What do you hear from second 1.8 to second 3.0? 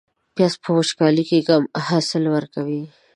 حاصل ورکوي